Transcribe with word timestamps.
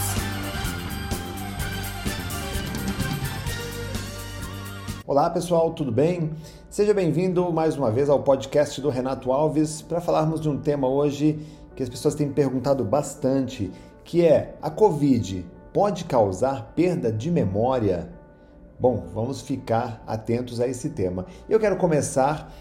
Olá 5.07 5.27
pessoal, 5.27 5.71
tudo 5.71 5.91
bem? 5.91 6.29
Seja 6.69 6.93
bem-vindo 6.93 7.51
mais 7.51 7.75
uma 7.75 7.89
vez 7.89 8.11
ao 8.11 8.21
podcast 8.21 8.79
do 8.79 8.89
Renato 8.89 9.31
Alves 9.31 9.81
para 9.81 9.99
falarmos 9.99 10.39
de 10.39 10.47
um 10.47 10.55
tema 10.55 10.87
hoje 10.87 11.39
que 11.79 11.83
as 11.83 11.87
pessoas 11.87 12.13
têm 12.13 12.29
perguntado 12.29 12.83
bastante, 12.83 13.71
que 14.03 14.25
é 14.25 14.57
a 14.61 14.69
Covid 14.69 15.45
pode 15.71 16.03
causar 16.03 16.73
perda 16.75 17.09
de 17.09 17.31
memória? 17.31 18.09
Bom, 18.77 19.05
vamos 19.13 19.39
ficar 19.39 20.03
atentos 20.05 20.59
a 20.59 20.67
esse 20.67 20.89
tema. 20.89 21.25
Eu 21.47 21.57
quero 21.57 21.77
começar 21.77 22.53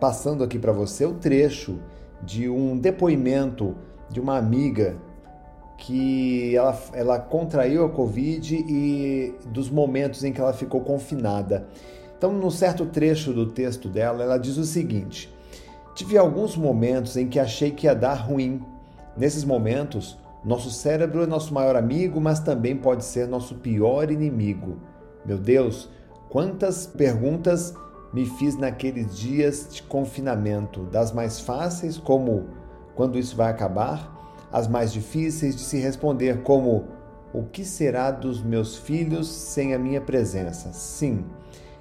passando 0.00 0.42
aqui 0.42 0.58
para 0.58 0.72
você 0.72 1.06
o 1.06 1.14
trecho 1.14 1.78
de 2.24 2.48
um 2.48 2.76
depoimento 2.76 3.76
de 4.10 4.18
uma 4.18 4.36
amiga 4.36 4.96
que 5.78 6.56
ela, 6.56 6.76
ela 6.92 7.18
contraiu 7.20 7.84
a 7.84 7.88
Covid 7.88 8.64
e 8.68 9.32
dos 9.46 9.70
momentos 9.70 10.24
em 10.24 10.32
que 10.32 10.40
ela 10.40 10.52
ficou 10.52 10.80
confinada. 10.80 11.68
Então, 12.18 12.32
num 12.32 12.50
certo 12.50 12.84
trecho 12.84 13.32
do 13.32 13.46
texto 13.46 13.88
dela, 13.88 14.24
ela 14.24 14.38
diz 14.38 14.56
o 14.56 14.64
seguinte: 14.64 15.32
Tive 16.00 16.16
alguns 16.16 16.56
momentos 16.56 17.14
em 17.18 17.28
que 17.28 17.38
achei 17.38 17.70
que 17.72 17.86
ia 17.86 17.94
dar 17.94 18.14
ruim. 18.14 18.64
Nesses 19.14 19.44
momentos, 19.44 20.16
nosso 20.42 20.70
cérebro 20.70 21.22
é 21.22 21.26
nosso 21.26 21.52
maior 21.52 21.76
amigo, 21.76 22.18
mas 22.18 22.40
também 22.40 22.74
pode 22.74 23.04
ser 23.04 23.28
nosso 23.28 23.56
pior 23.56 24.10
inimigo. 24.10 24.78
Meu 25.26 25.36
Deus, 25.36 25.90
quantas 26.30 26.86
perguntas 26.86 27.74
me 28.14 28.24
fiz 28.24 28.56
naqueles 28.56 29.14
dias 29.14 29.68
de 29.70 29.82
confinamento, 29.82 30.84
das 30.84 31.12
mais 31.12 31.38
fáceis, 31.38 31.98
como 31.98 32.46
quando 32.94 33.18
isso 33.18 33.36
vai 33.36 33.50
acabar, 33.50 34.48
as 34.50 34.66
mais 34.66 34.94
difíceis 34.94 35.54
de 35.54 35.60
se 35.60 35.76
responder, 35.80 36.40
como 36.42 36.86
o 37.30 37.42
que 37.42 37.62
será 37.62 38.10
dos 38.10 38.42
meus 38.42 38.74
filhos 38.74 39.28
sem 39.28 39.74
a 39.74 39.78
minha 39.78 40.00
presença? 40.00 40.72
Sim, 40.72 41.26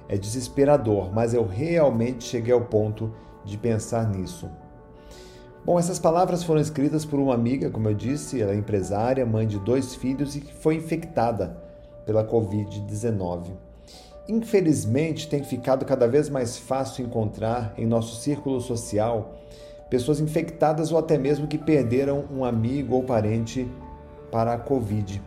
é 0.09 0.17
desesperador, 0.17 1.09
mas 1.13 1.33
eu 1.33 1.47
realmente 1.47 2.25
cheguei 2.25 2.53
ao 2.53 2.65
ponto 2.65 3.13
de 3.45 3.57
pensar 3.57 4.07
nisso. 4.09 4.49
Bom, 5.65 5.77
essas 5.77 5.99
palavras 5.99 6.43
foram 6.43 6.61
escritas 6.61 7.05
por 7.05 7.19
uma 7.19 7.33
amiga, 7.33 7.69
como 7.69 7.89
eu 7.89 7.93
disse, 7.93 8.41
ela 8.41 8.53
é 8.53 8.55
empresária, 8.55 9.25
mãe 9.25 9.45
de 9.45 9.59
dois 9.59 9.93
filhos 9.95 10.35
e 10.35 10.41
que 10.41 10.53
foi 10.53 10.75
infectada 10.75 11.57
pela 12.05 12.25
Covid-19. 12.25 13.51
Infelizmente, 14.27 15.27
tem 15.27 15.43
ficado 15.43 15.85
cada 15.85 16.07
vez 16.07 16.29
mais 16.29 16.57
fácil 16.57 17.05
encontrar 17.05 17.73
em 17.77 17.85
nosso 17.85 18.15
círculo 18.21 18.61
social 18.61 19.35
pessoas 19.89 20.19
infectadas 20.19 20.91
ou 20.91 20.97
até 20.97 21.17
mesmo 21.17 21.47
que 21.47 21.57
perderam 21.57 22.25
um 22.31 22.45
amigo 22.45 22.95
ou 22.95 23.03
parente 23.03 23.67
para 24.31 24.53
a 24.53 24.57
Covid. 24.57 25.21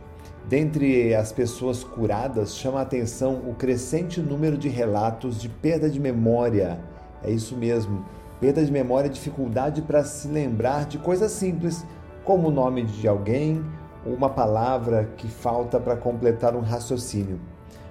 Dentre 0.47 1.13
as 1.15 1.31
pessoas 1.31 1.83
curadas, 1.83 2.55
chama 2.55 2.79
a 2.79 2.83
atenção 2.83 3.41
o 3.47 3.55
crescente 3.55 4.21
número 4.21 4.57
de 4.57 4.67
relatos 4.67 5.39
de 5.39 5.47
perda 5.47 5.89
de 5.89 5.99
memória. 5.99 6.79
É 7.23 7.31
isso 7.31 7.55
mesmo, 7.55 8.05
perda 8.39 8.63
de 8.63 8.71
memória, 8.71 9.09
dificuldade 9.09 9.81
para 9.81 10.03
se 10.03 10.27
lembrar 10.27 10.85
de 10.85 10.97
coisas 10.97 11.31
simples, 11.31 11.85
como 12.23 12.49
o 12.49 12.51
nome 12.51 12.83
de 12.83 13.07
alguém 13.07 13.63
ou 14.05 14.13
uma 14.13 14.29
palavra 14.29 15.09
que 15.17 15.27
falta 15.27 15.79
para 15.79 15.95
completar 15.95 16.55
um 16.55 16.61
raciocínio. 16.61 17.39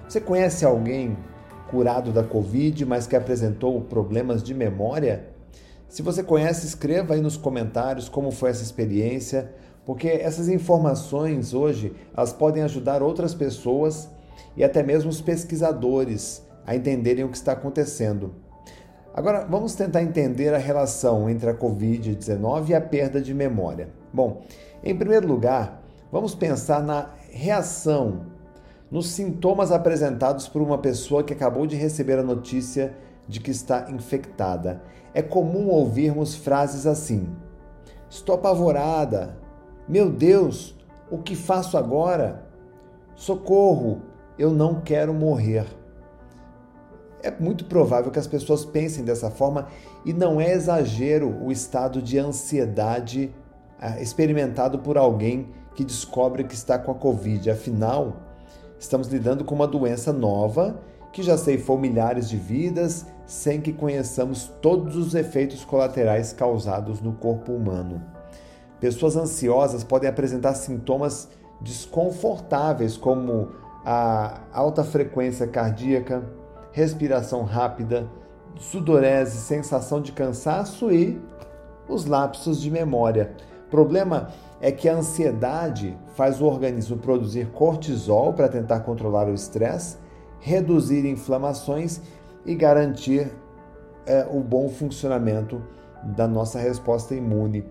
Você 0.07 0.21
conhece 0.21 0.63
alguém 0.63 1.17
curado 1.69 2.11
da 2.11 2.23
Covid, 2.23 2.85
mas 2.85 3.07
que 3.07 3.15
apresentou 3.15 3.81
problemas 3.81 4.43
de 4.43 4.53
memória? 4.53 5.29
Se 5.89 6.01
você 6.01 6.21
conhece, 6.23 6.67
escreva 6.67 7.15
aí 7.15 7.21
nos 7.21 7.37
comentários 7.37 8.07
como 8.07 8.31
foi 8.31 8.51
essa 8.51 8.63
experiência, 8.63 9.51
porque 9.85 10.07
essas 10.07 10.49
informações 10.49 11.53
hoje 11.53 11.93
elas 12.15 12.31
podem 12.31 12.63
ajudar 12.63 13.01
outras 13.01 13.33
pessoas 13.33 14.07
e 14.55 14.63
até 14.63 14.83
mesmo 14.83 15.09
os 15.09 15.21
pesquisadores 15.21 16.43
a 16.65 16.75
entenderem 16.75 17.25
o 17.25 17.29
que 17.29 17.37
está 17.37 17.53
acontecendo. 17.53 18.42
Agora, 19.13 19.45
vamos 19.47 19.75
tentar 19.75 20.01
entender 20.01 20.55
a 20.55 20.57
relação 20.57 21.29
entre 21.29 21.47
a 21.47 21.53
Covid-19 21.53 22.69
e 22.69 22.73
a 22.73 22.81
perda 22.81 23.21
de 23.21 23.31
memória. 23.31 23.89
Bom, 24.11 24.41
em 24.83 24.97
primeiro 24.97 25.27
lugar, 25.27 25.83
vamos 26.11 26.33
pensar 26.33 26.81
na 26.81 27.11
reação, 27.29 28.25
nos 28.89 29.09
sintomas 29.09 29.71
apresentados 29.71 30.47
por 30.47 30.63
uma 30.63 30.79
pessoa 30.79 31.23
que 31.23 31.31
acabou 31.31 31.67
de 31.67 31.75
receber 31.75 32.17
a 32.17 32.23
notícia 32.23 32.95
de 33.27 33.39
que 33.39 33.51
está 33.51 33.91
infectada. 33.91 34.81
É 35.13 35.21
comum 35.21 35.67
ouvirmos 35.67 36.35
frases 36.35 36.87
assim: 36.87 37.29
Estou 38.09 38.33
apavorada. 38.33 39.37
Meu 39.87 40.09
Deus, 40.09 40.75
o 41.11 41.19
que 41.19 41.35
faço 41.35 41.77
agora? 41.77 42.47
Socorro, 43.13 44.01
eu 44.39 44.51
não 44.51 44.81
quero 44.81 45.13
morrer. 45.13 45.65
É 47.23 47.31
muito 47.31 47.65
provável 47.65 48.11
que 48.11 48.19
as 48.19 48.27
pessoas 48.27 48.65
pensem 48.65 49.03
dessa 49.03 49.31
forma 49.31 49.67
e 50.05 50.11
não 50.11 50.41
é 50.41 50.51
exagero 50.51 51.33
o 51.41 51.51
estado 51.51 52.01
de 52.01 52.19
ansiedade 52.19 53.33
ah, 53.79 53.99
experimentado 54.01 54.79
por 54.79 54.97
alguém 54.97 55.47
que 55.73 55.85
descobre 55.85 56.43
que 56.43 56.53
está 56.53 56.77
com 56.77 56.91
a 56.91 56.95
Covid. 56.95 57.49
Afinal, 57.49 58.17
estamos 58.77 59.07
lidando 59.07 59.45
com 59.45 59.55
uma 59.55 59.67
doença 59.67 60.11
nova 60.11 60.79
que 61.13 61.23
já 61.23 61.37
ceifou 61.37 61.77
milhares 61.77 62.29
de 62.29 62.35
vidas 62.35 63.05
sem 63.25 63.61
que 63.61 63.71
conheçamos 63.71 64.51
todos 64.61 64.97
os 64.97 65.15
efeitos 65.15 65.63
colaterais 65.63 66.33
causados 66.33 66.99
no 66.99 67.13
corpo 67.13 67.53
humano. 67.53 68.03
Pessoas 68.79 69.15
ansiosas 69.15 69.83
podem 69.83 70.09
apresentar 70.09 70.55
sintomas 70.55 71.29
desconfortáveis, 71.61 72.97
como 72.97 73.49
a 73.85 74.41
alta 74.51 74.83
frequência 74.83 75.47
cardíaca, 75.47 76.23
respiração 76.73 77.43
rápida, 77.43 78.05
sudorese, 78.57 79.37
sensação 79.37 80.01
de 80.01 80.11
cansaço 80.11 80.91
e 80.91 81.21
os 81.87 82.05
lapsos 82.05 82.61
de 82.61 82.69
memória. 82.69 83.31
O 83.67 83.69
problema 83.69 84.27
é 84.59 84.73
que 84.73 84.89
a 84.89 84.95
ansiedade 84.95 85.97
faz 86.15 86.41
o 86.41 86.45
organismo 86.45 86.97
produzir 86.97 87.47
cortisol 87.51 88.33
para 88.33 88.49
tentar 88.49 88.81
controlar 88.81 89.29
o 89.29 89.33
estresse 89.33 90.03
reduzir 90.43 91.05
inflamações 91.05 92.01
e 92.45 92.53
garantir 92.53 93.31
é, 94.05 94.27
o 94.29 94.41
bom 94.41 94.67
funcionamento 94.67 95.63
da 96.03 96.27
nossa 96.27 96.59
resposta 96.59 97.15
imune. 97.15 97.65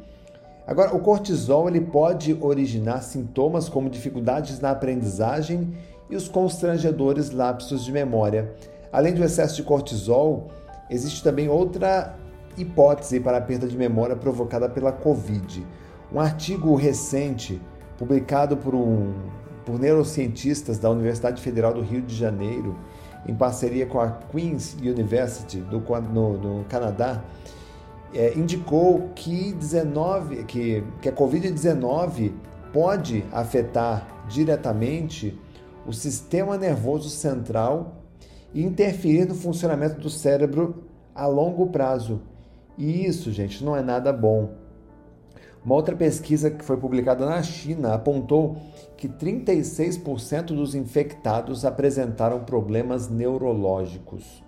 Agora, 0.66 0.96
o 0.96 1.00
cortisol 1.00 1.69
ele 1.69 1.82
pode 1.82 2.36
originar 2.40 3.02
sintomas 3.02 3.69
como 3.69 3.90
dificuldades 3.90 4.58
na 4.58 4.70
aprendizagem 4.70 5.76
e 6.08 6.16
os 6.16 6.28
constrangedores 6.28 7.30
lapsos 7.30 7.84
de 7.84 7.92
memória. 7.92 8.54
Além 8.92 9.14
do 9.14 9.25
excesso 9.25 9.56
de 9.56 9.62
cortisol, 9.62 10.48
existe 10.91 11.22
também 11.25 11.48
outra 11.48 12.14
hipótese 12.56 13.19
para 13.19 13.38
a 13.38 13.41
perda 13.41 13.66
de 13.66 13.76
memória 13.76 14.14
provocada 14.14 14.69
pela 14.69 14.92
Covid. 14.92 15.66
Um 16.12 16.20
artigo 16.20 16.75
recente, 16.75 17.60
publicado 17.97 18.56
por 18.56 18.75
um 18.75 19.14
por 19.64 19.78
neurocientistas 19.78 20.78
da 20.78 20.91
Universidade 20.91 21.41
Federal 21.41 21.72
do 21.72 21.82
Rio 21.82 22.02
de 22.02 22.14
Janeiro, 22.14 22.76
em 23.26 23.34
parceria 23.34 23.86
com 23.86 24.00
a 24.00 24.10
Queen's 24.10 24.75
University 24.75 25.58
do, 25.58 25.81
no, 26.12 26.36
no 26.36 26.64
Canadá, 26.64 27.22
é, 28.12 28.36
indicou 28.36 29.10
que, 29.14 29.52
19, 29.52 30.44
que, 30.44 30.84
que 31.00 31.08
a 31.08 31.12
Covid-19 31.12 32.32
pode 32.72 33.25
afetar 33.32 34.06
diretamente 34.28 35.38
o 35.87 35.93
sistema 35.93 36.58
nervoso 36.58 37.08
central 37.08 38.01
e 38.54 38.62
interferir 38.62 39.26
no 39.26 39.34
funcionamento 39.34 40.00
do 40.00 40.10
cérebro 40.10 40.84
a 41.14 41.26
longo 41.26 41.66
prazo. 41.69 42.20
E 42.76 43.06
isso, 43.06 43.31
gente, 43.31 43.64
não 43.64 43.76
é 43.76 43.82
nada 43.82 44.12
bom. 44.12 44.50
Uma 45.64 45.76
outra 45.76 45.94
pesquisa 45.94 46.50
que 46.50 46.64
foi 46.64 46.76
publicada 46.76 47.25
na 47.25 47.40
China 47.43 47.94
apontou 47.94 48.56
que 48.96 49.08
36% 49.08 50.46
dos 50.46 50.75
infectados 50.75 51.64
apresentaram 51.64 52.40
problemas 52.40 53.08
neurológicos. 53.08 54.43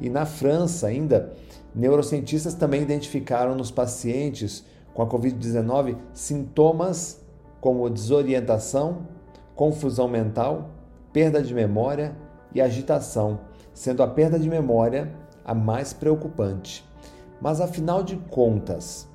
E 0.00 0.08
na 0.08 0.24
França, 0.24 0.86
ainda, 0.86 1.32
neurocientistas 1.74 2.54
também 2.54 2.82
identificaram 2.82 3.54
nos 3.54 3.70
pacientes 3.70 4.64
com 4.94 5.02
a 5.02 5.06
Covid-19 5.06 5.96
sintomas 6.14 7.20
como 7.60 7.90
desorientação, 7.90 9.06
confusão 9.54 10.08
mental, 10.08 10.70
perda 11.12 11.42
de 11.42 11.52
memória 11.52 12.16
e 12.54 12.60
agitação, 12.60 13.40
sendo 13.72 14.02
a 14.02 14.06
perda 14.06 14.38
de 14.38 14.48
memória 14.48 15.12
a 15.44 15.54
mais 15.54 15.92
preocupante. 15.92 16.84
Mas 17.40 17.60
afinal 17.60 18.02
de 18.02 18.16
contas, 18.16 19.08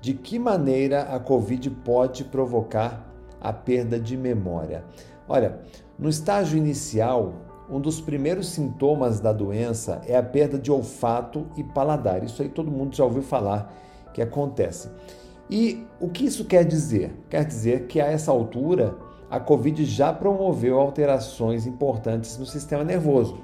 de 0.00 0.14
que 0.14 0.38
maneira 0.38 1.02
a 1.02 1.18
Covid 1.18 1.70
pode 1.70 2.24
provocar 2.24 3.06
a 3.40 3.52
perda 3.52 3.98
de 3.98 4.16
memória. 4.16 4.84
Olha, 5.28 5.60
no 5.98 6.08
estágio 6.08 6.58
inicial, 6.58 7.34
um 7.68 7.80
dos 7.80 8.00
primeiros 8.00 8.48
sintomas 8.48 9.20
da 9.20 9.32
doença 9.32 10.00
é 10.06 10.16
a 10.16 10.22
perda 10.22 10.58
de 10.58 10.70
olfato 10.70 11.46
e 11.56 11.64
paladar. 11.64 12.22
Isso 12.22 12.42
aí 12.42 12.48
todo 12.48 12.70
mundo 12.70 12.94
já 12.94 13.04
ouviu 13.04 13.22
falar 13.22 13.72
que 14.12 14.22
acontece. 14.22 14.88
E 15.50 15.86
o 16.00 16.08
que 16.08 16.24
isso 16.26 16.44
quer 16.44 16.64
dizer? 16.64 17.14
Quer 17.28 17.44
dizer 17.44 17.86
que 17.86 18.00
a 18.00 18.06
essa 18.06 18.30
altura 18.30 18.96
a 19.30 19.40
Covid 19.40 19.84
já 19.84 20.12
promoveu 20.12 20.78
alterações 20.78 21.66
importantes 21.66 22.38
no 22.38 22.46
sistema 22.46 22.84
nervoso. 22.84 23.38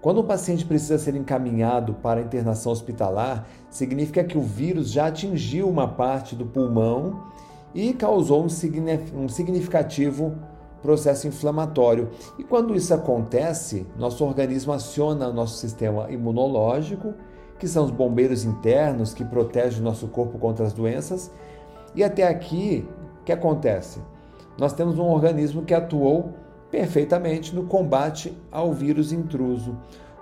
Quando 0.00 0.18
o 0.18 0.24
paciente 0.24 0.64
precisa 0.64 0.98
ser 0.98 1.14
encaminhado 1.14 1.94
para 1.94 2.20
internação 2.20 2.72
hospitalar, 2.72 3.46
significa 3.70 4.24
que 4.24 4.36
o 4.36 4.42
vírus 4.42 4.90
já 4.90 5.06
atingiu 5.06 5.68
uma 5.68 5.86
parte 5.86 6.34
do 6.34 6.44
pulmão 6.44 7.22
e 7.72 7.92
causou 7.92 8.44
um 8.44 9.28
significativo 9.28 10.34
processo 10.82 11.28
inflamatório. 11.28 12.10
E 12.36 12.42
quando 12.42 12.74
isso 12.74 12.92
acontece, 12.92 13.86
nosso 13.96 14.24
organismo 14.24 14.72
aciona 14.72 15.28
o 15.28 15.32
nosso 15.32 15.58
sistema 15.58 16.10
imunológico, 16.10 17.14
que 17.56 17.68
são 17.68 17.84
os 17.84 17.92
bombeiros 17.92 18.44
internos 18.44 19.14
que 19.14 19.24
protegem 19.24 19.80
o 19.80 19.84
nosso 19.84 20.08
corpo 20.08 20.36
contra 20.36 20.66
as 20.66 20.72
doenças. 20.72 21.30
E 21.94 22.02
até 22.02 22.26
aqui, 22.26 22.84
o 23.20 23.24
que 23.24 23.30
acontece? 23.30 24.00
Nós 24.58 24.72
temos 24.72 24.98
um 24.98 25.08
organismo 25.08 25.62
que 25.62 25.74
atuou 25.74 26.34
perfeitamente 26.70 27.54
no 27.54 27.64
combate 27.64 28.36
ao 28.50 28.72
vírus 28.72 29.12
intruso. 29.12 29.76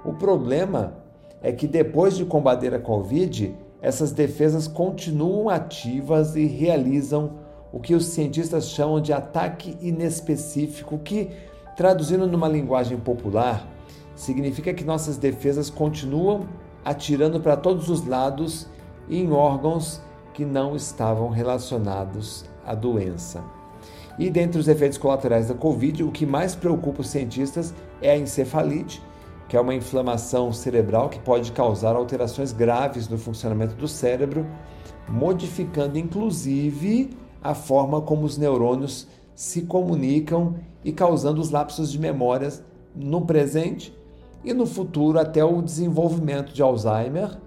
O 0.04 0.12
problema 0.14 0.94
é 1.42 1.52
que 1.52 1.66
depois 1.66 2.16
de 2.16 2.24
combater 2.24 2.74
a 2.74 2.78
Covid, 2.78 3.54
essas 3.80 4.12
defesas 4.12 4.66
continuam 4.66 5.48
ativas 5.48 6.36
e 6.36 6.46
realizam 6.46 7.38
o 7.72 7.78
que 7.78 7.94
os 7.94 8.06
cientistas 8.06 8.68
chamam 8.68 9.00
de 9.00 9.12
ataque 9.12 9.76
inespecífico, 9.80 10.98
que, 10.98 11.30
traduzindo 11.76 12.26
numa 12.26 12.48
linguagem 12.48 12.98
popular, 12.98 13.66
significa 14.14 14.74
que 14.74 14.84
nossas 14.84 15.16
defesas 15.16 15.70
continuam 15.70 16.46
atirando 16.84 17.40
para 17.40 17.56
todos 17.56 17.88
os 17.88 18.06
lados 18.06 18.68
em 19.08 19.30
órgãos 19.32 20.02
que 20.34 20.44
não 20.44 20.74
estavam 20.74 21.28
relacionados 21.28 22.44
à 22.64 22.74
doença. 22.74 23.59
E 24.18 24.30
dentre 24.30 24.60
os 24.60 24.68
efeitos 24.68 24.98
colaterais 24.98 25.48
da 25.48 25.54
Covid, 25.54 26.02
o 26.04 26.10
que 26.10 26.26
mais 26.26 26.54
preocupa 26.54 27.00
os 27.00 27.08
cientistas 27.08 27.74
é 28.02 28.12
a 28.12 28.18
encefalite, 28.18 29.02
que 29.48 29.56
é 29.56 29.60
uma 29.60 29.74
inflamação 29.74 30.52
cerebral 30.52 31.08
que 31.08 31.18
pode 31.18 31.52
causar 31.52 31.96
alterações 31.96 32.52
graves 32.52 33.08
no 33.08 33.18
funcionamento 33.18 33.74
do 33.74 33.88
cérebro, 33.88 34.46
modificando 35.08 35.98
inclusive 35.98 37.10
a 37.42 37.54
forma 37.54 38.00
como 38.00 38.24
os 38.24 38.38
neurônios 38.38 39.08
se 39.34 39.62
comunicam 39.62 40.54
e 40.84 40.92
causando 40.92 41.40
os 41.40 41.50
lapsos 41.50 41.90
de 41.90 41.98
memórias 41.98 42.62
no 42.94 43.22
presente 43.22 43.92
e 44.44 44.52
no 44.52 44.66
futuro 44.66 45.18
até 45.18 45.44
o 45.44 45.62
desenvolvimento 45.62 46.52
de 46.52 46.62
Alzheimer, 46.62 47.38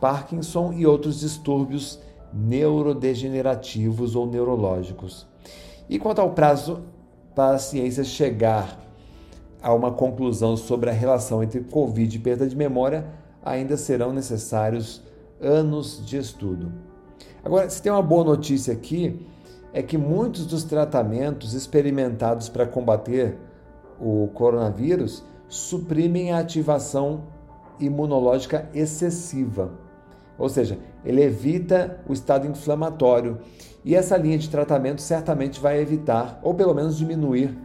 Parkinson 0.00 0.72
e 0.72 0.86
outros 0.86 1.20
distúrbios 1.20 2.00
neurodegenerativos 2.32 4.16
ou 4.16 4.26
neurológicos. 4.26 5.30
E 5.92 5.98
quanto 5.98 6.22
ao 6.22 6.30
prazo 6.30 6.80
para 7.34 7.56
a 7.56 7.58
ciência 7.58 8.02
chegar 8.02 8.80
a 9.62 9.74
uma 9.74 9.92
conclusão 9.92 10.56
sobre 10.56 10.88
a 10.88 10.92
relação 10.92 11.42
entre 11.42 11.60
Covid 11.60 12.16
e 12.16 12.18
perda 12.18 12.48
de 12.48 12.56
memória, 12.56 13.04
ainda 13.44 13.76
serão 13.76 14.10
necessários 14.10 15.02
anos 15.38 16.02
de 16.02 16.16
estudo. 16.16 16.72
Agora, 17.44 17.68
se 17.68 17.82
tem 17.82 17.92
uma 17.92 18.00
boa 18.00 18.24
notícia 18.24 18.72
aqui, 18.72 19.26
é 19.70 19.82
que 19.82 19.98
muitos 19.98 20.46
dos 20.46 20.64
tratamentos 20.64 21.52
experimentados 21.52 22.48
para 22.48 22.64
combater 22.64 23.36
o 24.00 24.30
coronavírus 24.32 25.22
suprimem 25.46 26.32
a 26.32 26.38
ativação 26.38 27.24
imunológica 27.78 28.66
excessiva. 28.72 29.70
Ou 30.38 30.48
seja, 30.48 30.78
ele 31.04 31.22
evita 31.22 32.00
o 32.08 32.12
estado 32.12 32.46
inflamatório. 32.46 33.38
E 33.84 33.94
essa 33.94 34.16
linha 34.16 34.38
de 34.38 34.48
tratamento 34.48 35.00
certamente 35.00 35.60
vai 35.60 35.80
evitar, 35.80 36.40
ou 36.42 36.54
pelo 36.54 36.74
menos 36.74 36.96
diminuir, 36.96 37.56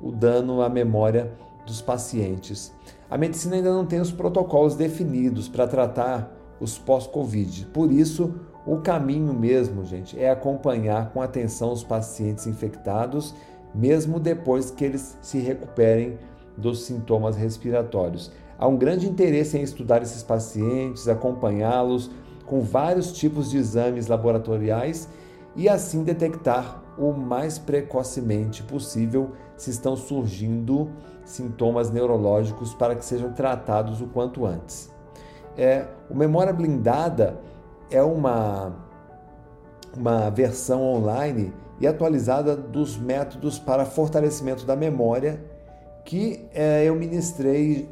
o 0.00 0.10
dano 0.12 0.62
à 0.62 0.68
memória 0.68 1.32
dos 1.66 1.80
pacientes. 1.80 2.72
A 3.10 3.16
medicina 3.16 3.56
ainda 3.56 3.72
não 3.72 3.86
tem 3.86 4.00
os 4.00 4.12
protocolos 4.12 4.74
definidos 4.74 5.48
para 5.48 5.66
tratar 5.66 6.32
os 6.60 6.78
pós-Covid. 6.78 7.66
Por 7.66 7.92
isso, 7.92 8.34
o 8.66 8.78
caminho 8.78 9.32
mesmo, 9.32 9.84
gente, 9.84 10.18
é 10.18 10.30
acompanhar 10.30 11.10
com 11.10 11.22
atenção 11.22 11.72
os 11.72 11.84
pacientes 11.84 12.46
infectados, 12.46 13.34
mesmo 13.74 14.18
depois 14.18 14.70
que 14.70 14.84
eles 14.84 15.16
se 15.20 15.38
recuperem 15.38 16.18
dos 16.56 16.84
sintomas 16.84 17.36
respiratórios. 17.36 18.32
Há 18.58 18.66
um 18.66 18.76
grande 18.76 19.08
interesse 19.08 19.58
em 19.58 19.62
estudar 19.62 20.02
esses 20.02 20.22
pacientes, 20.22 21.08
acompanhá-los 21.08 22.10
com 22.46 22.60
vários 22.60 23.12
tipos 23.12 23.50
de 23.50 23.58
exames 23.58 24.06
laboratoriais 24.06 25.08
e 25.54 25.68
assim 25.68 26.02
detectar 26.02 26.82
o 26.96 27.12
mais 27.12 27.58
precocemente 27.58 28.62
possível 28.62 29.32
se 29.56 29.70
estão 29.70 29.96
surgindo 29.96 30.90
sintomas 31.24 31.90
neurológicos 31.90 32.72
para 32.72 32.94
que 32.94 33.04
sejam 33.04 33.32
tratados 33.32 34.00
o 34.00 34.06
quanto 34.06 34.46
antes. 34.46 34.90
É, 35.56 35.86
o 36.08 36.14
Memória 36.14 36.52
Blindada 36.52 37.38
é 37.90 38.02
uma, 38.02 38.74
uma 39.96 40.30
versão 40.30 40.82
online 40.82 41.52
e 41.80 41.86
atualizada 41.86 42.56
dos 42.56 42.96
métodos 42.96 43.58
para 43.58 43.84
fortalecimento 43.84 44.64
da 44.64 44.76
memória 44.76 45.44
que 46.04 46.46
é, 46.54 46.84
eu 46.84 46.94
ministrei, 46.94 47.88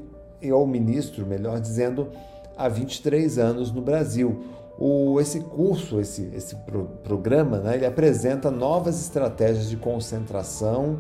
ou 0.53 0.67
ministro, 0.67 1.27
melhor 1.27 1.61
dizendo, 1.61 2.09
há 2.57 2.69
23 2.69 3.39
anos 3.39 3.73
no 3.73 3.81
Brasil. 3.81 4.45
O, 4.79 5.21
esse 5.21 5.41
curso, 5.41 6.01
esse, 6.01 6.31
esse 6.35 6.57
pro, 6.57 6.87
programa, 7.05 7.59
né, 7.59 7.77
ele 7.77 7.87
apresenta 7.87 8.51
novas 8.51 9.01
estratégias 9.01 9.69
de 9.69 9.77
concentração 9.77 10.99